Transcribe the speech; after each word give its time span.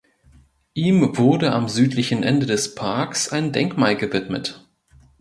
Ihm 0.73 1.15
wurde 1.17 1.51
am 1.51 1.69
südlichen 1.69 2.23
Ende 2.23 2.47
des 2.47 2.73
Parks 2.73 3.29
ein 3.29 3.51
Denkmal 3.51 3.95
gewidmet. 3.95 4.65